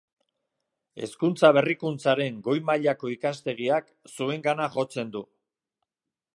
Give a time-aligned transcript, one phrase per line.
[1.03, 5.27] Hezkuntza Berrikuntzaren Goi Mailako Ikastegiak zuengana jotzen du.